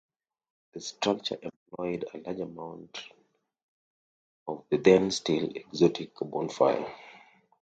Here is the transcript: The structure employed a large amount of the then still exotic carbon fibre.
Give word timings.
The 0.73 0.81
structure 0.81 1.37
employed 1.39 2.05
a 2.11 2.17
large 2.17 2.39
amount 2.39 3.03
of 4.47 4.65
the 4.71 4.77
then 4.77 5.11
still 5.11 5.47
exotic 5.55 6.15
carbon 6.15 6.49
fibre. 6.49 6.91